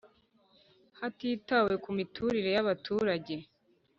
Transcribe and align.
Hatitawe 0.99 1.73
ku 1.83 1.89
miturire 1.97 2.49
y 2.55 2.59
abaturage 2.63 3.35